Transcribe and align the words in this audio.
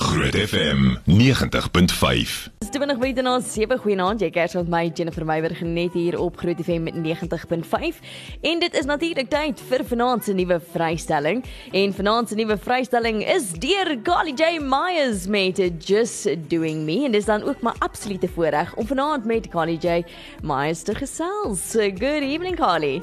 Groot 0.00 0.34
FM 0.34 0.96
90.5. 1.04 2.48
Dis 2.58 2.70
20 2.72 2.98
minute 2.98 3.22
na 3.22 3.34
7 3.44 3.76
goeienaand. 3.82 4.22
Jy 4.24 4.30
kers 4.32 4.54
met 4.56 4.70
my 4.72 4.80
Jennifer 4.96 5.26
Meyburg 5.28 5.60
net 5.60 5.92
hier 5.92 6.16
op 6.18 6.38
Groot 6.40 6.62
FM 6.64 6.86
met 6.88 6.96
90.5. 6.96 7.98
En 8.40 8.62
dit 8.64 8.78
is 8.80 8.88
natuurlik 8.88 9.28
tyd 9.28 9.60
vir 9.68 9.84
vanaand 9.84 10.24
se 10.24 10.32
nuwe 10.32 10.56
vrystelling. 10.72 11.44
En 11.76 11.92
vanaand 11.92 12.32
se 12.32 12.38
nuwe 12.40 12.56
vrystelling 12.56 13.20
is 13.28 13.52
deur 13.60 13.92
Carly 14.02 14.32
J 14.32 14.56
Myers 14.64 15.26
met 15.28 15.60
Just 15.84 16.48
Doing 16.48 16.86
Me. 16.88 17.04
En 17.04 17.12
dis 17.12 17.28
dan 17.28 17.44
ook 17.44 17.60
my 17.60 17.76
absolute 17.78 18.28
voorreg 18.28 18.72
om 18.80 18.88
vanaand 18.88 19.28
met 19.28 19.48
Carly 19.52 19.76
J 19.76 20.00
Myers 20.40 20.82
te 20.82 20.94
gesels. 20.94 21.76
Good 21.76 22.24
evening 22.24 22.56
Carly. 22.56 23.02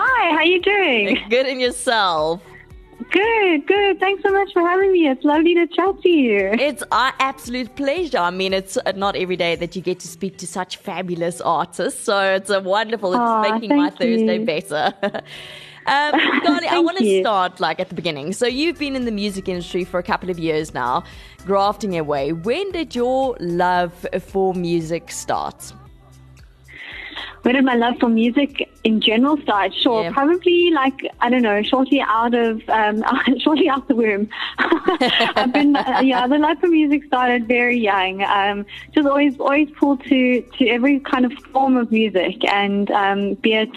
Hi, 0.00 0.32
how 0.32 0.46
you 0.48 0.60
doing? 0.60 1.20
Good 1.28 1.46
in 1.46 1.60
yourself. 1.60 2.49
Good, 3.10 3.66
good. 3.66 3.98
Thanks 3.98 4.22
so 4.22 4.30
much 4.30 4.52
for 4.52 4.62
having 4.62 4.92
me. 4.92 5.08
It's 5.08 5.24
lovely 5.24 5.54
to 5.54 5.66
chat 5.66 6.00
to 6.02 6.08
you. 6.08 6.50
It's 6.52 6.82
our 6.92 7.12
absolute 7.18 7.74
pleasure. 7.74 8.18
I 8.18 8.30
mean, 8.30 8.52
it's 8.52 8.76
not 8.94 9.16
every 9.16 9.36
day 9.36 9.56
that 9.56 9.74
you 9.74 9.82
get 9.82 10.00
to 10.00 10.08
speak 10.08 10.36
to 10.38 10.46
such 10.46 10.76
fabulous 10.76 11.40
artists, 11.40 12.02
so 12.04 12.20
it's 12.20 12.50
a 12.50 12.60
wonderful. 12.60 13.12
It's 13.12 13.20
Aw, 13.20 13.52
making 13.52 13.76
my 13.76 13.90
thank 13.90 13.98
Thursday 13.98 14.38
better. 14.44 15.22
Um, 15.86 16.12
I 16.70 16.78
want 16.84 16.98
to 16.98 17.20
start 17.20 17.58
like 17.58 17.80
at 17.80 17.88
the 17.88 17.94
beginning. 17.94 18.32
So 18.34 18.46
you've 18.46 18.78
been 18.78 18.94
in 18.94 19.06
the 19.06 19.10
music 19.10 19.48
industry 19.48 19.84
for 19.84 19.98
a 19.98 20.02
couple 20.02 20.30
of 20.30 20.38
years 20.38 20.74
now, 20.74 21.04
grafting 21.46 21.98
away. 21.98 22.32
When 22.32 22.70
did 22.70 22.94
your 22.94 23.36
love 23.40 24.06
for 24.20 24.54
music 24.54 25.10
start? 25.10 25.72
Where 27.42 27.54
did 27.54 27.64
my 27.64 27.74
love 27.74 27.94
for 27.98 28.08
music 28.08 28.68
in 28.84 29.00
general 29.00 29.36
start? 29.38 29.72
Sure, 29.74 30.02
Yeah. 30.02 30.12
probably 30.12 30.70
like 30.70 31.00
I 31.20 31.30
don't 31.30 31.42
know, 31.42 31.62
shortly 31.62 32.00
out 32.00 32.34
of 32.34 32.60
um, 32.68 33.02
shortly 33.38 33.68
out 33.68 33.88
the 33.88 33.94
womb. 33.94 34.28
I've 34.58 35.52
been 35.52 35.74
uh, 35.76 36.00
yeah, 36.04 36.26
the 36.26 36.38
love 36.38 36.58
for 36.58 36.68
music 36.68 37.04
started 37.04 37.48
very 37.48 37.78
young. 37.78 38.22
Um, 38.22 38.66
just 38.94 39.06
always 39.06 39.38
always 39.40 39.70
pulled 39.70 40.04
to 40.04 40.42
to 40.58 40.68
every 40.68 41.00
kind 41.00 41.24
of 41.24 41.32
form 41.52 41.76
of 41.76 41.90
music, 41.90 42.44
and 42.52 42.90
um, 42.90 43.34
be 43.34 43.54
it 43.54 43.74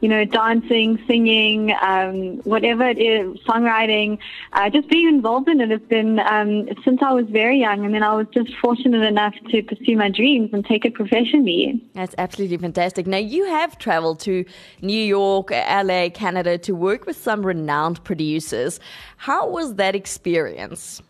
you 0.00 0.08
know 0.08 0.24
dancing, 0.24 0.98
singing, 1.06 1.74
um, 1.80 2.38
whatever 2.44 2.84
it 2.86 2.98
is, 2.98 3.38
songwriting, 3.48 4.18
uh, 4.52 4.68
just 4.68 4.88
being 4.88 5.08
involved 5.08 5.48
in 5.48 5.60
it 5.60 5.70
has 5.70 5.80
been 5.88 6.18
um, 6.20 6.68
since 6.84 7.00
I 7.02 7.12
was 7.12 7.26
very 7.30 7.58
young, 7.58 7.84
and 7.84 7.94
then 7.94 8.02
I 8.02 8.14
was 8.14 8.26
just 8.34 8.54
fortunate 8.56 9.02
enough 9.02 9.34
to 9.50 9.62
pursue 9.62 9.96
my 9.96 10.10
dreams 10.10 10.50
and 10.52 10.64
take 10.66 10.84
it 10.84 10.94
professionally. 10.94 11.82
That's 11.94 12.14
absolutely 12.18 12.58
fantastic. 12.58 13.05
Now, 13.06 13.18
you 13.18 13.46
have 13.46 13.78
traveled 13.78 14.20
to 14.20 14.44
New 14.82 15.02
York, 15.02 15.50
LA, 15.50 16.08
Canada 16.10 16.58
to 16.58 16.74
work 16.74 17.06
with 17.06 17.16
some 17.16 17.44
renowned 17.44 18.02
producers. 18.04 18.80
How 19.16 19.48
was 19.48 19.76
that 19.76 19.94
experience? 19.94 21.02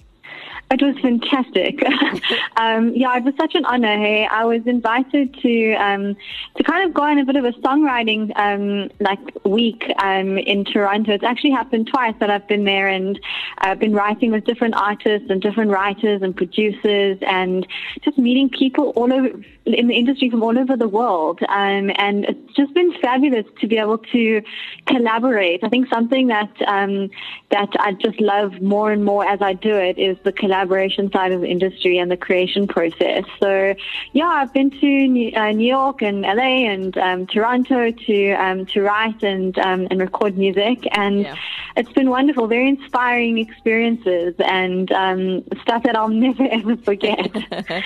It 0.68 0.82
was 0.82 0.98
fantastic. 1.00 1.80
um, 2.56 2.92
yeah, 2.92 3.16
it 3.16 3.22
was 3.22 3.34
such 3.38 3.54
an 3.54 3.64
honor. 3.66 3.96
Hey, 3.96 4.26
I 4.26 4.44
was 4.44 4.66
invited 4.66 5.32
to 5.40 5.74
um, 5.74 6.16
to 6.56 6.62
kind 6.64 6.84
of 6.84 6.92
go 6.92 7.02
on 7.02 7.18
a 7.18 7.24
bit 7.24 7.36
of 7.36 7.44
a 7.44 7.52
songwriting 7.52 8.32
um, 8.34 8.90
like 8.98 9.20
week 9.44 9.84
um, 10.02 10.38
in 10.38 10.64
Toronto. 10.64 11.12
It's 11.12 11.22
actually 11.22 11.52
happened 11.52 11.86
twice 11.86 12.14
that 12.18 12.30
I've 12.30 12.48
been 12.48 12.64
there, 12.64 12.88
and 12.88 13.18
I've 13.58 13.78
been 13.78 13.92
writing 13.92 14.32
with 14.32 14.44
different 14.44 14.74
artists 14.74 15.30
and 15.30 15.40
different 15.40 15.70
writers 15.70 16.22
and 16.22 16.34
producers, 16.36 17.18
and 17.22 17.64
just 18.02 18.18
meeting 18.18 18.48
people 18.48 18.90
all 18.96 19.12
over 19.12 19.30
in 19.66 19.88
the 19.88 19.94
industry 19.94 20.30
from 20.30 20.42
all 20.42 20.56
over 20.58 20.76
the 20.76 20.88
world. 20.88 21.40
Um, 21.48 21.90
and 21.96 22.24
it's 22.24 22.54
just 22.54 22.72
been 22.74 22.92
fabulous 23.00 23.46
to 23.60 23.66
be 23.66 23.76
able 23.78 23.98
to 23.98 24.42
collaborate. 24.86 25.64
I 25.64 25.68
think 25.68 25.88
something 25.88 26.28
that 26.28 26.50
um, 26.66 27.10
that 27.50 27.68
I 27.78 27.92
just 27.92 28.20
love 28.20 28.60
more 28.60 28.92
and 28.92 29.04
more 29.04 29.24
as 29.26 29.42
I 29.42 29.52
do 29.54 29.74
it 29.74 29.98
is 29.98 30.16
the 30.22 30.32
collaboration 30.32 31.10
side 31.10 31.32
of 31.32 31.40
the 31.40 31.48
industry 31.48 31.98
and 31.98 32.10
the 32.10 32.16
creation 32.16 32.66
process. 32.66 33.24
So, 33.40 33.74
yeah, 34.12 34.26
I've 34.28 34.52
been 34.52 34.70
to 34.70 34.86
New, 35.08 35.32
uh, 35.36 35.52
New 35.52 35.66
York 35.66 36.02
and 36.02 36.22
LA 36.22 36.66
and 36.70 36.96
um, 36.98 37.26
Toronto 37.26 37.90
to 37.90 38.32
um, 38.32 38.66
to 38.66 38.82
write 38.82 39.22
and 39.22 39.58
um, 39.58 39.88
and 39.90 40.00
record 40.00 40.38
music, 40.38 40.86
and 40.92 41.22
Yeah. 41.22 41.34
it's 41.76 41.92
been 41.92 42.10
wonderful, 42.10 42.46
very 42.46 42.68
inspiring 42.68 43.38
experiences 43.38 44.34
and 44.38 44.90
um, 44.92 45.44
stuff 45.62 45.82
that 45.84 45.96
I'll 45.96 46.08
never 46.26 46.46
ever 46.50 46.76
forget. 46.76 47.30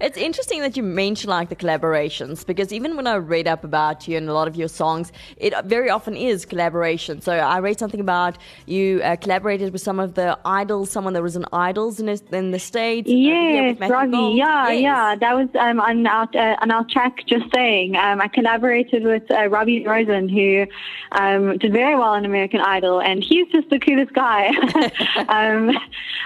It's 0.00 0.16
interesting 0.16 0.60
that 0.62 0.76
you 0.76 0.82
mention 0.82 1.30
like 1.30 1.48
the 1.48 1.56
collaborations 1.56 2.44
because 2.46 2.72
even 2.72 2.96
when 2.96 3.06
I 3.06 3.16
read 3.16 3.46
up 3.46 3.64
about 3.64 4.08
you 4.08 4.16
and 4.16 4.28
a 4.28 4.32
lot 4.34 4.48
of 4.48 4.56
your 4.56 4.68
songs, 4.68 5.12
it 5.36 5.54
very 5.64 5.90
often 5.90 6.16
is 6.16 6.44
collaboration. 6.44 7.20
So 7.20 7.32
I 7.32 7.58
read 7.58 7.78
something 7.78 8.00
about 8.00 8.38
you 8.66 9.00
uh, 9.02 9.16
collaborated 9.16 9.72
with 9.72 9.82
some 9.82 10.00
of 10.00 10.14
the 10.14 10.38
idols, 10.44 10.90
someone 10.90 11.12
that 11.14 11.22
was 11.22 11.36
in 11.36 11.44
idols 11.52 12.00
in, 12.00 12.08
in 12.08 12.50
the 12.50 12.58
states. 12.58 13.08
uh, 13.08 13.12
Yes, 13.14 13.72
with 13.72 13.80
Matthew 13.80 13.94
Robbie. 13.94 14.36
Yeah, 14.36 14.68
Yes. 14.70 14.82
yeah. 14.82 15.16
That 15.16 15.34
was 15.36 15.48
um, 15.58 15.80
on 15.80 16.06
our 16.06 16.28
uh, 16.34 16.56
on 16.60 16.70
our 16.70 16.84
track. 16.84 17.24
Just 17.26 17.46
saying, 17.54 17.96
um, 17.96 18.20
I 18.20 18.28
collaborated 18.28 19.04
with 19.04 19.30
uh, 19.30 19.46
Robbie 19.48 19.86
Rosen, 19.86 20.28
who 20.28 20.66
um, 21.12 21.56
did 21.58 21.72
very 21.72 21.94
well 21.94 22.10
on 22.14 22.24
American 22.24 22.60
Idol, 22.60 23.00
and 23.00 23.22
he's 23.22 23.46
just 23.48 23.70
the 23.70 23.78
coolest 23.78 24.12
guy. 24.12 24.48
um, 25.28 25.76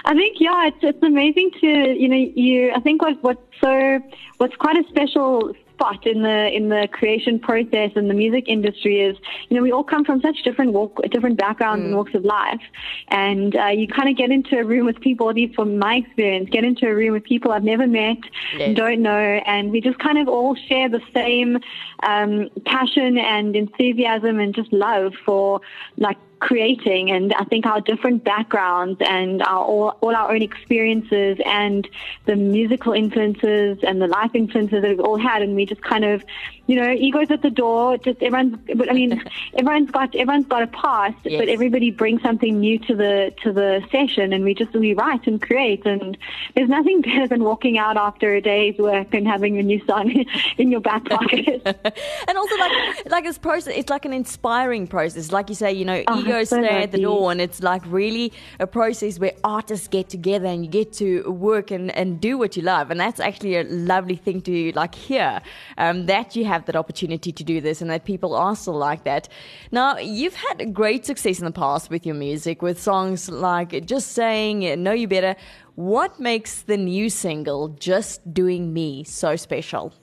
I 0.05 0.13
think, 0.13 0.37
yeah, 0.39 0.67
it's 0.67 0.77
it's 0.81 1.03
amazing 1.03 1.51
to 1.61 1.67
you 1.67 2.07
know 2.07 2.15
you. 2.35 2.71
I 2.75 2.79
think 2.79 3.01
what 3.01 3.21
what's 3.23 3.41
so 3.61 3.99
what's 4.39 4.55
quite 4.55 4.77
a 4.77 4.87
special 4.89 5.53
spot 5.73 6.05
in 6.05 6.23
the 6.23 6.53
in 6.53 6.67
the 6.67 6.89
creation 6.91 7.39
process 7.39 7.91
in 7.95 8.09
the 8.09 8.13
music 8.13 8.45
industry 8.47 8.99
is 8.99 9.15
you 9.47 9.55
know 9.55 9.63
we 9.63 9.71
all 9.71 9.83
come 9.83 10.03
from 10.03 10.19
such 10.21 10.43
different 10.43 10.73
walk 10.73 11.01
different 11.09 11.37
backgrounds 11.37 11.85
and 11.85 11.95
walks 11.95 12.13
of 12.13 12.25
life. 12.25 12.61
And 13.09 13.55
uh, 13.55 13.67
you 13.67 13.87
kind 13.87 14.09
of 14.09 14.17
get 14.17 14.29
into 14.31 14.57
a 14.57 14.63
room 14.63 14.85
with 14.85 14.99
people 14.99 15.29
at 15.29 15.35
least 15.35 15.55
from 15.55 15.77
my 15.77 15.95
experience 15.95 16.49
get 16.49 16.63
into 16.63 16.87
a 16.87 16.95
room 16.95 17.13
with 17.13 17.23
people 17.23 17.51
I've 17.51 17.63
never 17.63 17.87
met 17.87 18.17
Yes. 18.57 18.75
don't 18.75 19.01
know. 19.01 19.41
And 19.45 19.71
we 19.71 19.79
just 19.81 19.99
kind 19.99 20.17
of 20.17 20.27
all 20.27 20.55
share 20.55 20.89
the 20.89 21.01
same 21.13 21.59
um, 22.03 22.49
passion 22.65 23.17
and 23.17 23.55
enthusiasm 23.55 24.39
and 24.39 24.55
just 24.55 24.71
love 24.73 25.13
for 25.25 25.61
like 25.97 26.17
creating. 26.39 27.11
And 27.11 27.33
I 27.33 27.43
think 27.43 27.65
our 27.65 27.81
different 27.81 28.23
backgrounds 28.23 28.99
and 29.05 29.41
our 29.43 29.63
all, 29.63 29.97
all 30.01 30.15
our 30.15 30.31
own 30.31 30.41
experiences 30.41 31.37
and 31.45 31.87
the 32.25 32.35
musical 32.35 32.93
influences 32.93 33.79
and 33.83 34.01
the 34.01 34.07
life 34.07 34.28
influences 34.35 34.81
that 34.81 34.89
we've 34.89 34.99
all 34.99 35.17
had 35.17 35.41
and 35.41 35.55
we 35.55 35.65
just 35.65 35.81
kind 35.81 36.05
of 36.05 36.23
you 36.67 36.75
know 36.75 36.91
egos 36.91 37.29
at 37.31 37.41
the 37.41 37.49
door 37.49 37.97
just 37.97 38.21
everyone's 38.21 38.57
but 38.75 38.89
I 38.89 38.93
mean 38.93 39.21
everyone's 39.55 39.91
got 39.91 40.15
everyone's 40.15 40.45
got 40.47 40.63
a 40.63 40.67
past 40.67 41.15
Yes. 41.23 41.39
but 41.39 41.49
everybody 41.49 41.91
brings 41.91 42.21
something 42.21 42.59
new 42.59 42.79
to 42.79 42.95
the 42.95 43.33
to 43.43 43.51
the 43.51 43.83
session 43.91 44.33
and 44.33 44.43
we 44.43 44.53
just 44.53 44.73
we 44.73 44.93
write 44.93 45.25
and 45.27 45.41
create 45.41 45.85
and 45.85 46.17
there's 46.55 46.69
nothing 46.69 47.01
better 47.01 47.27
than 47.27 47.43
walking 47.43 47.77
out 47.77 47.97
after 47.97 48.33
a 48.35 48.41
day's 48.41 48.77
work 48.77 49.13
and 49.13 49.27
having 49.27 49.57
a 49.57 49.63
new 49.63 49.83
song 49.85 50.11
in 50.57 50.71
your 50.71 50.81
back 50.81 51.03
pocket. 51.05 51.61
And 52.27 52.37
also 52.37 52.55
like 52.57 53.05
like 53.11 53.23
this 53.23 53.37
process 53.37 53.73
it's 53.75 53.89
like 53.89 54.05
an 54.05 54.13
inspiring 54.13 54.87
process. 54.87 55.31
Like 55.31 55.49
you 55.49 55.55
say 55.55 55.71
you 55.73 55.85
know 55.85 56.03
Oh, 56.07 56.19
egos 56.19 56.49
so 56.49 56.57
stay 56.61 56.83
at 56.83 56.91
the 56.91 57.01
door 57.01 57.31
and 57.31 57.41
it's 57.41 57.61
like 57.61 57.81
really 57.87 58.31
a 58.59 58.67
process 58.67 59.19
where 59.19 59.33
artists 59.43 59.87
get 59.87 60.09
together 60.09 60.47
and 60.47 60.63
you 60.63 60.69
get 60.71 60.93
to 60.93 61.29
work 61.31 61.71
and, 61.71 61.91
and 61.95 62.19
do 62.21 62.37
what 62.37 62.55
you 62.55 62.63
love 62.63 62.91
and 62.91 62.99
that's 62.99 63.19
actually 63.19 63.55
a 63.57 63.63
lovely 63.63 64.15
thing 64.19 64.41
to 64.41 64.71
like 64.73 64.95
hear 64.95 65.41
um, 65.77 66.05
that 66.05 66.35
you 66.35 66.45
have 66.45 66.65
that 66.65 66.75
opportunity 66.75 67.31
to 67.31 67.43
do 67.43 67.61
this 67.61 67.81
and 67.81 67.89
that 67.89 68.05
people 68.05 68.35
are 68.35 68.55
still 68.55 68.77
like 68.77 69.03
that. 69.03 69.27
Now 69.71 69.97
you've 69.97 70.35
had 70.35 70.73
great 70.73 71.05
success 71.05 71.39
in 71.39 71.45
the 71.45 71.51
past 71.51 71.89
with 71.89 72.05
your 72.05 72.15
music 72.15 72.61
with 72.61 72.81
songs 72.81 73.29
like 73.29 73.85
just 73.85 74.11
saying 74.11 74.81
know 74.83 74.91
you 74.93 75.07
better. 75.07 75.35
What 75.75 76.19
makes 76.19 76.63
the 76.63 76.77
new 76.77 77.09
single 77.09 77.69
just 77.69 78.33
doing 78.33 78.73
me 78.73 79.03
so 79.05 79.35
special 79.35 79.93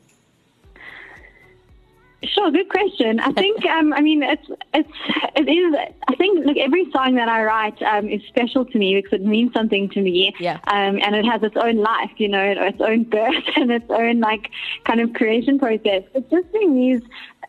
Sure, 2.26 2.50
good 2.50 2.68
question. 2.68 3.20
I 3.20 3.32
think, 3.32 3.64
um, 3.66 3.92
I 3.92 4.00
mean, 4.00 4.22
it's 4.22 4.48
it's 4.74 4.90
it 5.36 5.48
is. 5.48 5.94
I 6.08 6.14
think, 6.16 6.44
look, 6.44 6.56
every 6.56 6.90
song 6.90 7.14
that 7.16 7.28
I 7.28 7.44
write 7.44 7.80
um, 7.82 8.08
is 8.08 8.22
special 8.28 8.64
to 8.64 8.78
me 8.78 8.94
because 8.94 9.20
it 9.20 9.24
means 9.24 9.52
something 9.52 9.88
to 9.90 10.00
me. 10.00 10.34
Yeah. 10.38 10.58
Um, 10.66 10.98
and 11.02 11.14
it 11.14 11.24
has 11.24 11.42
its 11.42 11.56
own 11.56 11.76
life, 11.76 12.10
you 12.16 12.28
know, 12.28 12.42
its 12.42 12.80
own 12.80 13.04
birth 13.04 13.44
and 13.56 13.70
its 13.70 13.90
own 13.90 14.20
like 14.20 14.50
kind 14.84 15.00
of 15.00 15.12
creation 15.14 15.58
process. 15.58 16.04
It's 16.14 16.30
just 16.30 16.52
being 16.52 16.74
these 16.74 17.02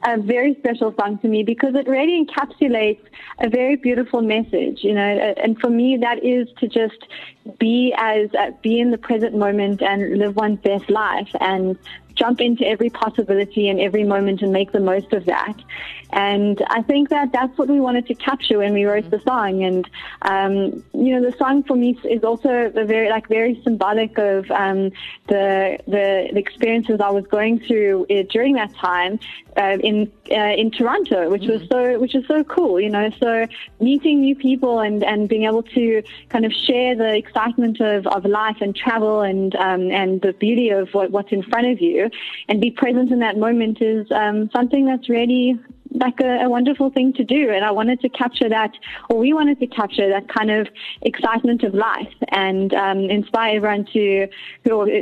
a 0.06 0.18
very 0.18 0.56
special 0.56 0.94
song 1.00 1.18
to 1.19 1.27
me 1.27 1.44
because 1.44 1.75
it 1.75 1.88
really 1.88 2.23
encapsulates 2.23 3.01
a 3.39 3.50
very 3.50 3.75
beautiful 3.75 4.21
message, 4.21 4.83
you 4.83 4.94
know. 4.94 5.01
And 5.01 5.59
for 5.59 5.69
me, 5.69 5.97
that 5.97 6.23
is 6.23 6.47
to 6.59 6.68
just 6.68 7.07
be 7.59 7.94
as 7.97 8.30
uh, 8.35 8.51
be 8.62 8.80
in 8.80 8.91
the 8.91 8.97
present 8.97 9.35
moment 9.35 9.81
and 9.81 10.18
live 10.19 10.35
one's 10.35 10.59
best 10.59 10.89
life 10.89 11.30
and 11.39 11.77
jump 12.18 12.42
into 12.42 12.64
every 12.66 12.90
possibility 12.90 13.69
and 13.69 13.80
every 13.80 14.04
moment 14.04 14.42
and 14.42 14.52
make 14.52 14.72
the 14.72 14.80
most 14.80 15.14
of 15.14 15.25
that. 15.25 15.58
And 16.12 16.62
I 16.69 16.81
think 16.84 17.10
that 17.10 17.31
that's 17.34 17.58
what 17.58 17.68
we 17.68 17.80
wanted 17.81 18.08
to 18.08 18.16
capture 18.16 18.60
when 18.60 18.74
we 18.74 18.86
wrote 18.86 19.10
the 19.10 19.22
song. 19.22 19.64
And 19.64 19.90
um, 20.22 20.84
you 20.94 21.12
know, 21.14 21.22
the 21.30 21.36
song 21.38 21.64
for 21.64 21.75
me 21.75 22.00
is 22.04 22.24
also 22.24 22.72
a 22.74 22.86
very 22.86 23.10
like 23.10 23.28
very 23.28 23.62
symbolic 23.64 24.18
of 24.18 24.50
um, 24.52 24.92
the, 25.28 25.78
the 25.86 26.30
the 26.34 26.40
experiences 26.40 27.02
I 27.02 27.10
was 27.10 27.25
going 27.28 27.60
through 27.60 28.06
uh, 28.10 28.24
during 28.30 28.54
that 28.56 28.74
time 28.75 29.19
uh, 29.58 29.78
in 29.90 30.12
uh, 30.31 30.56
in 30.62 30.72
Toronto, 30.72 31.30
which 31.30 31.46
was 31.46 31.62
so 31.69 32.00
which 32.00 32.16
is 32.16 32.25
so 32.28 32.44
cool. 32.46 32.80
You 32.80 32.90
know, 32.90 33.10
so 33.19 33.46
meeting 33.81 34.22
new 34.22 34.36
people 34.36 34.80
and 34.80 35.04
and 35.04 35.28
being 35.28 35.44
able 35.44 35.64
to 35.64 36.04
kind 36.30 36.46
of 36.46 36.54
share 36.54 36.96
the 36.96 37.16
excitement 37.16 37.68
excitement 37.68 37.80
of, 37.81 38.08
of 38.08 38.25
life 38.25 38.58
and 38.62 38.75
travel 38.75 39.22
and 39.22 39.56
um, 39.56 39.92
and 39.92 40.22
the 40.22 40.34
beauty 40.34 40.69
of 40.69 40.90
what, 40.94 41.12
what's 41.12 41.31
in 41.31 41.44
front 41.44 41.68
of 41.68 41.81
you, 41.81 42.06
and 42.48 42.62
be 42.62 42.71
present 42.71 43.12
in 43.12 43.19
that 43.19 43.38
moment 43.38 43.81
is 43.81 44.07
um, 44.12 44.50
something 44.56 44.86
that's 44.86 45.09
really 45.09 45.59
like 45.92 46.19
a, 46.19 46.44
a, 46.44 46.50
wonderful 46.50 46.89
thing 46.89 47.13
to 47.13 47.24
do. 47.24 47.50
And 47.50 47.63
I 47.63 47.71
wanted 47.71 48.01
to 48.01 48.09
capture 48.09 48.50
that, 48.50 48.71
or 49.09 49.18
we 49.19 49.33
wanted 49.33 49.59
to 49.59 49.68
capture 49.68 50.09
that 50.09 50.27
kind 50.27 50.51
of 50.51 50.68
excitement 51.01 51.63
of 51.63 51.74
life 51.74 52.13
and 52.30 52.74
um, 52.74 53.00
inspire 53.09 53.57
everyone 53.57 53.86
to, 53.94 54.27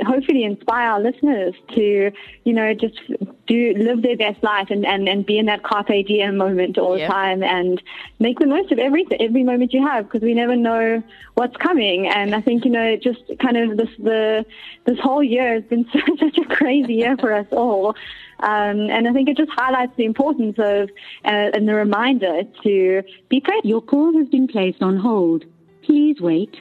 hopefully 0.06 0.44
inspire 0.44 0.92
our 0.92 1.02
listeners 1.02 1.54
to, 1.75 2.12
you 2.44 2.54
know, 2.54 2.74
just 2.74 3.00
do 3.47 3.74
live 3.77 4.01
their 4.01 4.18
best 4.18 4.42
life 4.44 4.68
and, 4.69 4.86
and, 4.86 5.07
and 5.07 5.25
be 5.25 5.38
in 5.38 5.45
that 5.45 5.63
carpe 5.63 5.88
diem 6.07 6.38
moment 6.38 6.77
all 6.77 6.94
the 6.94 7.06
time 7.06 7.44
and 7.44 7.81
make 8.19 8.39
the 8.39 8.47
most 8.47 8.71
of 8.71 8.80
every 8.80 9.06
every 9.19 9.44
moment 9.44 9.74
you 9.74 9.86
have 9.86 10.06
because 10.06 10.21
we 10.21 10.33
never 10.33 10.56
know 10.56 11.03
what's 11.36 11.56
coming. 11.57 12.07
And 12.07 12.33
I 12.33 12.42
think 12.42 12.65
you 12.65 12.71
know, 12.71 12.95
just 12.97 13.21
kind 13.39 13.57
of 13.57 13.77
this 13.77 13.89
the 14.00 14.45
this 14.86 15.00
whole 15.00 15.24
year 15.24 15.53
has 15.53 15.63
been 15.63 15.86
such 16.19 16.38
a 16.38 16.45
crazy 16.56 16.95
year 16.95 17.18
for 17.18 17.33
us 17.33 17.47
all. 17.51 17.95
Um, 18.39 18.89
and 18.89 19.07
I 19.07 19.13
think 19.13 19.30
it 19.30 19.38
just 19.38 19.51
highlights 19.51 19.95
the 19.95 20.06
importance 20.06 20.56
of 20.57 20.89
uh, 21.24 21.51
and 21.53 21.68
the 21.68 21.75
reminder 21.75 22.44
to 22.63 23.03
be 23.30 23.39
present. 23.39 23.65
Your 23.65 23.81
call 23.81 24.18
has 24.18 24.27
been 24.27 24.47
placed 24.47 24.81
on 24.81 24.97
hold. 24.97 25.45
Please 25.83 26.19
wait. 26.19 26.59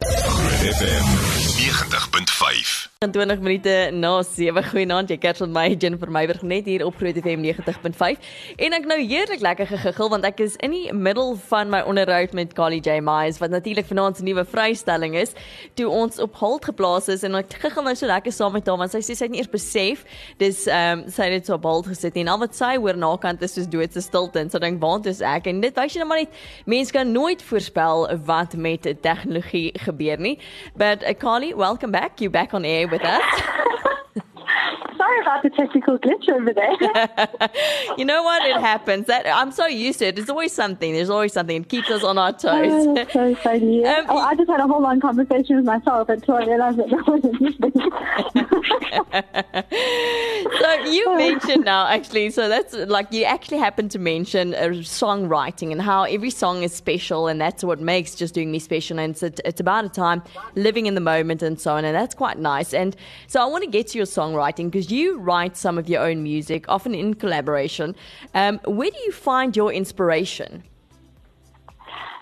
FM 0.00 1.04
90.5 1.58 2.88
20 2.98 3.38
minute 3.38 3.90
na 3.94 4.08
7 4.26 4.62
goeienaand 4.72 5.12
jy 5.12 5.16
kers 5.22 5.38
met 5.44 5.52
my 5.54 5.66
Jennifer 5.78 6.10
Meiberg 6.10 6.40
net 6.42 6.66
hier 6.66 6.82
op 6.82 6.96
Groot 6.98 7.14
FM 7.14 7.44
90.5 7.46 8.24
en 8.66 8.74
ek 8.74 8.88
nou 8.90 8.96
heerlik 8.98 9.38
lekker 9.46 9.68
gegiggel 9.70 10.08
want 10.10 10.24
ek 10.26 10.40
is 10.42 10.56
in 10.66 10.72
die 10.74 10.90
middel 10.90 11.36
van 11.46 11.70
my 11.70 11.78
onderhoud 11.86 12.34
met 12.34 12.56
Kali 12.58 12.80
J 12.82 12.96
Myers 13.06 13.38
wat 13.38 13.54
natuurlik 13.54 13.86
vanaand 13.86 14.18
se 14.18 14.24
nuwe 14.26 14.42
vrystelling 14.42 15.14
is 15.14 15.36
toe 15.78 15.86
ons 15.86 16.18
op 16.18 16.34
hold 16.40 16.66
geplaas 16.66 17.06
is 17.14 17.22
en 17.22 17.38
ek 17.38 17.54
giggel 17.62 17.86
nou 17.86 17.92
so 18.00 18.10
lekker 18.10 18.34
saam 18.34 18.56
met 18.58 18.66
haar 18.66 18.80
want 18.82 18.96
sy 18.96 18.98
sê 19.06 19.14
sy 19.14 19.28
het 19.28 19.36
nie 19.36 19.44
eers 19.44 19.52
besef 19.54 20.02
dis 20.42 20.64
ehm 20.66 21.04
um, 21.04 21.06
sy 21.06 21.30
het 21.36 21.46
so 21.46 21.54
op 21.54 21.70
hold 21.70 21.86
gesit 21.92 22.18
en 22.18 22.32
al 22.34 22.42
wat 22.42 22.58
sy 22.58 22.72
hoor 22.80 22.98
na 22.98 23.12
kant 23.22 23.46
is 23.46 23.54
soos 23.60 23.70
doodse 23.70 24.02
stilte 24.02 24.42
en 24.42 24.50
so 24.50 24.58
dink 24.58 24.82
waant 24.82 25.06
is 25.06 25.22
ek? 25.22 25.46
En 25.46 25.62
dit 25.62 25.78
wys 25.78 25.94
jy 25.94 26.02
nou 26.02 26.10
maar 26.16 26.24
net 26.24 26.42
mense 26.66 26.98
kan 26.98 27.14
nooit 27.14 27.46
voorspel 27.46 28.08
wat 28.26 28.58
met 28.58 28.90
tegnologie 29.06 29.70
gebeur 29.86 30.18
nie. 30.18 30.34
But 30.74 31.06
uh, 31.06 31.14
Kali 31.14 31.54
welcome 31.54 31.94
back. 31.94 32.18
You 32.18 32.34
back 32.34 32.58
on 32.58 32.66
air 32.66 32.87
with 32.90 33.02
us. 33.04 33.22
Sorry 34.96 35.20
about 35.20 35.42
the 35.44 35.50
technical 35.50 35.98
glitch 35.98 36.28
over 36.28 36.52
there. 36.52 37.48
you 37.98 38.04
know 38.04 38.22
what? 38.24 38.44
It 38.44 38.56
happens. 38.60 39.06
That 39.06 39.26
I'm 39.26 39.52
so 39.52 39.66
used 39.66 40.00
to 40.00 40.06
it. 40.06 40.16
There's 40.16 40.28
always 40.28 40.52
something. 40.52 40.92
There's 40.92 41.08
always 41.08 41.32
something. 41.32 41.62
It 41.62 41.68
keeps 41.68 41.88
us 41.90 42.02
on 42.02 42.18
our 42.18 42.32
toes. 42.32 42.42
Oh, 42.86 42.94
that's 42.94 43.12
so 43.12 43.34
funny. 43.42 43.84
Um, 43.84 44.06
oh, 44.08 44.18
I 44.18 44.34
just 44.34 44.50
had 44.50 44.58
a 44.60 44.66
whole 44.66 44.82
long 44.82 45.00
conversation 45.00 45.56
with 45.56 45.64
myself 45.64 46.08
until 46.08 46.34
I 46.34 46.44
realized 46.44 46.78
that 46.78 46.90
that 46.90 47.06
wasn't 47.06 47.40
you 50.86 51.16
mentioned 51.16 51.64
now, 51.64 51.86
actually. 51.86 52.30
So 52.30 52.48
that's 52.48 52.74
like 52.74 53.12
you 53.12 53.24
actually 53.24 53.58
happen 53.58 53.88
to 53.90 53.98
mention 53.98 54.54
uh, 54.54 54.68
songwriting 54.82 55.72
and 55.72 55.82
how 55.82 56.04
every 56.04 56.30
song 56.30 56.62
is 56.62 56.72
special, 56.74 57.28
and 57.28 57.40
that's 57.40 57.64
what 57.64 57.80
makes 57.80 58.14
just 58.14 58.34
doing 58.34 58.50
me 58.50 58.58
special. 58.58 58.98
And 58.98 59.16
it's, 59.20 59.40
it's 59.44 59.60
about 59.60 59.84
a 59.84 59.88
time 59.88 60.22
living 60.54 60.86
in 60.86 60.94
the 60.94 61.00
moment 61.00 61.42
and 61.42 61.60
so 61.60 61.74
on, 61.74 61.84
and 61.84 61.94
that's 61.94 62.14
quite 62.14 62.38
nice. 62.38 62.72
And 62.74 62.96
so 63.26 63.42
I 63.42 63.46
want 63.46 63.64
to 63.64 63.70
get 63.70 63.88
to 63.88 63.98
your 63.98 64.06
songwriting 64.06 64.70
because 64.70 64.90
you 64.90 65.18
write 65.18 65.56
some 65.56 65.78
of 65.78 65.88
your 65.88 66.02
own 66.02 66.22
music, 66.22 66.66
often 66.68 66.94
in 66.94 67.14
collaboration. 67.14 67.94
Um, 68.34 68.60
where 68.64 68.90
do 68.90 68.98
you 69.04 69.12
find 69.12 69.56
your 69.56 69.72
inspiration? 69.72 70.64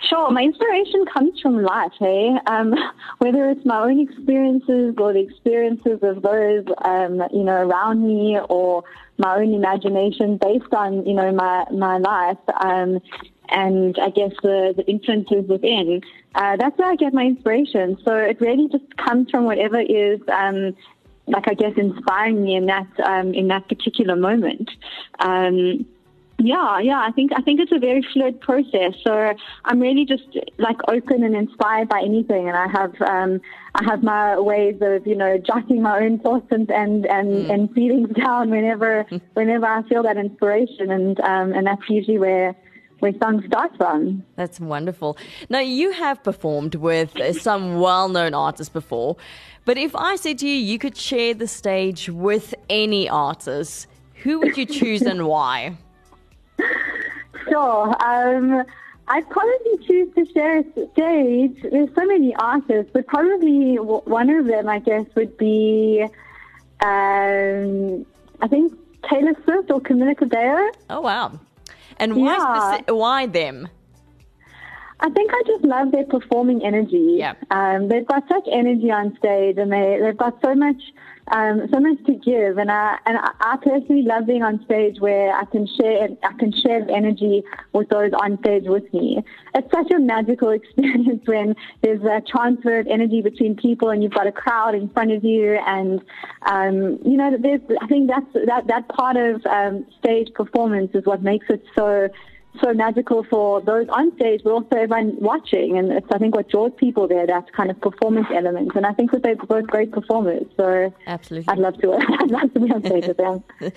Sure, 0.03 0.31
my 0.31 0.43
inspiration 0.43 1.05
comes 1.13 1.41
from 1.41 1.63
life, 1.63 1.93
hey? 1.99 2.37
Um, 2.47 2.75
whether 3.19 3.51
it's 3.51 3.65
my 3.65 3.81
own 3.81 4.01
experiences 4.01 4.95
or 4.99 5.13
the 5.13 5.21
experiences 5.21 5.99
of 6.03 6.23
those, 6.23 6.65
um, 6.85 7.23
you 7.33 7.43
know, 7.43 7.57
around 7.57 8.07
me 8.07 8.39
or 8.49 8.85
my 9.19 9.37
own 9.37 9.55
imagination 9.55 10.37
based 10.37 10.73
on, 10.73 11.07
you 11.07 11.15
know, 11.15 11.33
my, 11.33 11.65
my 11.73 11.99
life, 11.99 12.39
um, 12.61 13.01
and 13.49 13.99
I 13.99 14.11
guess 14.11 14.33
the, 14.43 14.75
the 14.77 14.87
influences 14.87 15.49
within. 15.49 16.03
Uh, 16.35 16.57
that's 16.57 16.77
where 16.79 16.91
I 16.91 16.97
get 16.97 17.15
my 17.15 17.25
inspiration. 17.25 17.97
So 18.05 18.15
it 18.15 18.41
really 18.41 18.69
just 18.69 18.97
comes 18.97 19.31
from 19.31 19.45
whatever 19.45 19.81
is, 19.81 20.21
um, 20.29 20.77
like 21.27 21.49
I 21.49 21.55
guess, 21.55 21.73
inspiring 21.77 22.43
me 22.43 22.57
in 22.57 22.67
that 22.67 22.87
um, 23.05 23.35
in 23.35 23.49
that 23.49 23.69
particular 23.69 24.15
moment. 24.17 24.71
Um, 25.19 25.87
yeah, 26.39 26.79
yeah, 26.81 27.01
I 27.01 27.13
think 27.13 27.33
I 27.35 27.41
think 27.41 27.61
it's 27.61 27.73
a 27.73 27.79
very 27.79 28.07
fluid 28.13 28.41
process. 28.41 28.93
So 29.03 29.33
I'm 29.65 29.81
really 29.81 30.05
just 30.05 30.25
like 30.59 30.77
open 30.87 31.25
and 31.25 31.35
inspired 31.35 31.89
by 31.89 32.03
anything, 32.05 32.47
and 32.47 32.57
I 32.57 32.69
have 32.69 32.93
um, 33.01 33.41
I 33.75 33.85
have 33.85 34.03
my 34.03 34.39
ways 34.39 34.77
of 34.83 35.07
you 35.07 35.17
know 35.17 35.39
jotting 35.39 35.81
my 35.81 35.99
own 35.99 36.19
thoughts 36.19 36.47
and 36.51 36.71
and 36.71 37.07
and, 37.07 37.29
mm. 37.29 37.51
and 37.51 37.73
feelings 37.73 38.11
down 38.11 38.51
whenever 38.51 39.07
whenever 39.33 39.65
I 39.65 39.83
feel 39.89 40.03
that 40.03 40.19
inspiration, 40.19 40.91
and 40.91 41.19
um, 41.21 41.55
and 41.55 41.67
that's 41.67 41.89
usually 41.89 42.19
where 42.19 42.55
where 42.99 43.13
songs 43.23 43.45
start 43.47 43.75
from. 43.79 44.23
That's 44.37 44.61
wonderful. 44.61 45.17
Now 45.49 45.61
you 45.61 45.93
have 45.93 46.23
performed 46.23 46.75
with 46.75 47.17
some 47.41 47.81
well-known 47.81 48.35
artists 48.35 48.73
before, 48.73 49.17
but 49.65 49.79
if 49.79 49.97
I 49.97 50.17
said 50.17 50.39
to 50.39 50.49
you 50.49 50.55
you 50.55 50.79
could 50.79 50.99
share 50.99 51.33
the 51.33 51.49
stage 51.49 52.11
with 52.11 52.55
any 52.69 53.09
artist, 53.09 53.87
who 54.23 54.41
would 54.41 54.59
you 54.59 54.67
choose 54.67 55.01
and 55.01 55.27
why? 55.27 55.77
Sure. 57.57 57.97
Um, 58.05 58.65
I'd 59.09 59.31
probably 59.31 59.79
choose 59.87 60.15
to 60.15 60.27
share 60.33 60.59
a 60.59 60.65
stage. 60.93 61.57
There's 61.63 61.89
so 61.95 62.05
many 62.05 62.35
artists, 62.37 62.91
but 62.93 63.07
probably 63.07 63.77
one 63.77 64.29
of 64.29 64.47
them, 64.47 64.69
I 64.69 64.79
guess, 64.81 65.07
would 65.15 65.39
be, 65.39 66.03
um, 66.83 68.05
I 68.43 68.49
think 68.49 68.75
Taylor 69.09 69.33
Swift 69.45 69.71
or 69.71 69.81
Camila 69.81 70.15
Cabello. 70.19 70.71
Oh 70.91 71.01
wow! 71.01 71.41
And 71.99 72.17
why 72.17 72.35
yeah. 72.35 72.79
speci- 72.79 72.95
why 72.95 73.27
them? 73.27 73.69
I 75.01 75.09
think 75.11 75.31
I 75.33 75.43
just 75.47 75.65
love 75.65 75.93
their 75.93 76.05
performing 76.05 76.63
energy. 76.63 77.17
Yeah. 77.19 77.35
Um, 77.51 77.89
they've 77.89 78.07
got 78.07 78.29
such 78.29 78.47
energy 78.53 78.91
on 78.91 79.17
stage, 79.17 79.57
and 79.57 79.73
they 79.73 79.99
they've 80.03 80.17
got 80.17 80.39
so 80.43 80.55
much 80.55 80.83
um, 81.33 81.69
so 81.73 81.81
much 81.81 81.99
to 82.07 82.15
give. 82.15 82.59
And 82.59 82.71
I 82.71 82.99
and 83.07 83.19
I 83.19 83.57
personally 83.63 84.03
love 84.03 84.27
being 84.27 84.43
on 84.43 84.65
stage 84.65 85.01
where 85.01 85.35
I 85.35 85.45
can 85.47 85.67
share 85.67 86.09
I 86.23 86.33
can 86.39 86.53
share 86.53 86.89
energy 86.91 87.43
with 87.73 87.89
those 87.89 88.13
on 88.13 88.39
stage 88.39 88.65
with 88.67 88.93
me. 88.93 89.23
It's 89.55 89.71
such 89.73 89.91
a 89.91 89.99
magical 89.99 90.51
experience 90.59 91.23
when 91.27 91.55
there's 91.83 92.03
a 92.03 92.21
transfer 92.21 92.79
of 92.79 92.87
energy 92.87 93.23
between 93.23 93.57
people, 93.57 93.91
and 93.91 94.03
you've 94.03 94.15
got 94.15 94.27
a 94.27 94.33
crowd 94.33 94.75
in 94.75 94.89
front 94.91 95.13
of 95.13 95.25
you, 95.25 95.59
and 95.67 96.01
um, 96.43 96.99
you 97.05 97.17
know, 97.17 97.37
there's 97.39 97.61
I 97.81 97.87
think 97.87 98.09
that's 98.09 98.47
that 98.47 98.67
that 98.69 98.89
part 98.89 99.17
of 99.17 99.45
um, 99.47 99.87
stage 99.99 100.33
performance 100.35 100.91
is 100.95 101.05
what 101.07 101.23
makes 101.23 101.47
it 101.49 101.63
so 101.77 102.09
so 102.61 102.73
magical 102.73 103.25
for 103.25 103.61
those 103.61 103.89
on 103.89 104.15
stage, 104.17 104.43
but 104.45 104.51
also 104.51 104.69
everyone 104.73 105.17
watching. 105.21 105.79
And 105.79 105.93
it's, 105.93 106.07
I 106.13 106.19
think, 106.19 106.35
what 106.35 106.49
draws 106.49 106.73
people 106.77 107.09
there, 107.09 107.27
that 107.27 107.53
kind 107.53 107.71
of 107.71 107.81
performance 107.81 108.27
element. 108.35 108.73
And 108.75 108.87
I 108.87 108.93
think 108.93 109.11
that 109.13 109.23
they're 109.23 109.37
both 109.37 109.67
great 109.67 109.93
performers. 109.93 110.45
So 110.57 110.93
absolutely, 111.07 111.53
I'd 111.53 111.59
love 111.59 111.81
to. 111.81 111.93
I'd 112.21 112.31
love 112.31 112.53
to 112.55 112.61
be 112.61 112.71
on 112.73 112.85
stage 112.85 113.07
with 113.07 113.17
them. 113.17 113.45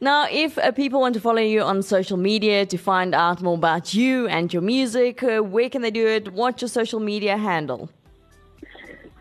now, 0.00 0.26
if 0.30 0.58
uh, 0.58 0.72
people 0.72 1.00
want 1.00 1.14
to 1.14 1.20
follow 1.20 1.42
you 1.42 1.62
on 1.62 1.82
social 1.82 2.16
media 2.16 2.66
to 2.66 2.76
find 2.76 3.14
out 3.14 3.42
more 3.42 3.54
about 3.54 3.94
you 3.94 4.28
and 4.28 4.52
your 4.52 4.62
music, 4.62 5.22
uh, 5.22 5.40
where 5.40 5.68
can 5.68 5.82
they 5.82 5.90
do 5.90 6.06
it? 6.06 6.32
What's 6.32 6.62
your 6.62 6.68
social 6.68 7.00
media 7.00 7.36
handle? 7.36 7.90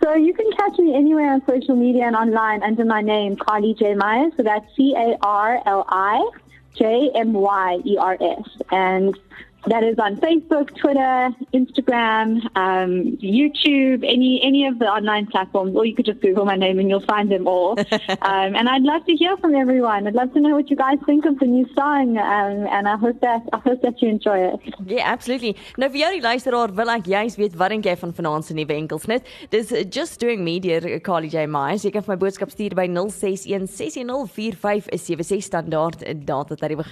So 0.03 0.15
you 0.15 0.34
can 0.34 0.51
catch 0.51 0.77
me 0.79 0.93
anywhere 0.93 1.32
on 1.32 1.41
social 1.48 1.77
media 1.77 2.03
and 2.05 2.15
online 2.15 2.62
under 2.62 2.84
my 2.84 3.01
name, 3.01 3.38
Carly 3.38 3.74
J 3.74 3.96
Myers. 3.96 4.34
So 4.36 4.43
that's 4.43 4.65
C 4.75 4.93
A 4.98 5.17
R 5.22 5.62
L 5.65 5.86
I 5.88 6.29
J 6.75 7.12
M 7.15 7.34
Y 7.34 7.82
E 7.86 7.98
R 7.98 8.18
S. 8.20 8.50
And 8.72 9.18
that 9.67 9.84
is 9.84 9.98
on 9.98 10.17
Facebook, 10.17 10.75
Twitter, 10.75 11.29
Instagram, 11.53 12.43
um, 12.55 13.15
YouTube, 13.17 14.03
any 14.03 14.41
any 14.43 14.67
of 14.67 14.77
the 14.79 14.86
online 14.86 15.27
platforms, 15.27 15.75
or 15.75 15.86
you 15.86 15.93
could 15.96 16.05
just 16.05 16.20
Google 16.22 16.46
my 16.46 16.55
name 16.55 16.79
and 16.79 16.89
you'll 16.89 17.05
find 17.05 17.29
them 17.32 17.48
all. 17.48 17.79
um, 17.79 18.55
and 18.55 18.67
I'd 18.67 18.82
love 18.82 19.05
to 19.05 19.13
hear 19.13 19.38
from 19.38 19.55
everyone. 19.55 20.08
I'd 20.08 20.15
love 20.15 20.34
to 20.34 20.41
know 20.41 20.55
what 20.55 20.70
you 20.70 20.75
guys 20.75 20.98
think 21.05 21.25
of 21.25 21.39
the 21.39 21.46
new 21.46 21.65
song, 21.74 22.17
um, 22.17 22.67
and 22.67 22.88
I 22.88 22.98
hope 22.98 23.22
that 23.22 23.43
I 23.53 23.60
hope 23.60 23.82
that 23.84 24.01
you 24.01 24.10
enjoy 24.10 24.39
it. 24.39 24.60
Yeah, 24.86 25.10
absolutely. 25.12 25.55
Nou 25.77 25.89
vir 25.93 26.00
jou 26.03 26.12
die 26.17 26.27
luisteraar 26.27 26.75
wil 26.75 26.89
ek 26.98 27.05
juist 27.13 27.38
weet 27.39 27.55
wat 27.60 27.70
dink 27.75 27.86
jy 27.88 27.96
van 28.03 28.13
vanaand 28.20 28.43
se 28.50 28.53
nuwe 28.58 28.75
enkelsnit? 28.75 29.24
Dis 29.55 29.67
uh, 29.72 29.77
just 29.88 30.20
doing 30.20 30.39
me 30.43 30.55
deur 30.63 30.84
Carly 31.05 31.29
J 31.32 31.36
Myers. 31.48 31.84
Jy 31.88 31.91
kan 31.96 32.03
vir 32.03 32.13
my 32.15 32.20
boodskap 32.25 32.50
stuur 32.51 32.74
by 32.77 32.88
0616104576 32.91 35.48
standaard 35.48 35.98
data 36.27 36.53
tariewe 36.60 36.86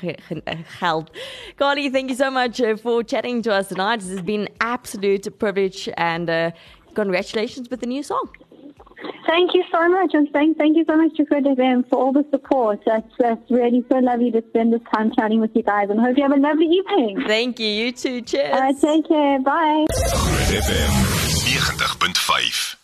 geld. 0.79 1.07
Carly, 1.59 1.89
thank 1.89 2.09
you 2.09 2.15
so 2.15 2.31
much 2.31 2.60
for 2.77 3.03
chatting 3.03 3.41
to 3.43 3.53
us 3.53 3.69
tonight. 3.69 3.99
This 3.99 4.09
has 4.09 4.21
been 4.21 4.41
an 4.41 4.49
absolute 4.59 5.27
privilege 5.39 5.89
and 5.97 6.29
uh, 6.29 6.51
congratulations 6.93 7.69
with 7.69 7.79
the 7.79 7.87
new 7.87 8.03
song. 8.03 8.29
Thank 9.27 9.53
you 9.53 9.63
so 9.71 9.87
much, 9.89 10.11
and 10.13 10.29
thank, 10.31 10.57
thank 10.57 10.75
you 10.77 10.85
so 10.85 10.95
much 10.97 11.15
to 11.15 11.25
Fred 11.25 11.45
FM 11.45 11.89
for 11.89 11.97
all 11.97 12.11
the 12.11 12.25
support. 12.31 12.79
That's, 12.85 13.07
that's 13.17 13.49
really 13.49 13.83
so 13.91 13.97
lovely 13.99 14.31
to 14.31 14.43
spend 14.49 14.73
this 14.73 14.81
time 14.93 15.11
chatting 15.15 15.39
with 15.39 15.51
you 15.55 15.63
guys, 15.63 15.89
and 15.89 15.99
I 15.99 16.03
hope 16.03 16.17
you 16.17 16.23
have 16.23 16.33
a 16.33 16.39
lovely 16.39 16.65
evening. 16.65 17.23
Thank 17.27 17.59
you. 17.59 17.67
You 17.67 17.91
too. 17.91 18.21
Cheers. 18.21 18.53
Uh, 18.53 18.73
take 18.79 19.07
care. 19.07 19.39
Bye. 19.39 19.85
Fred 19.89 20.63
FM 20.63 21.21
90.5 21.51 22.80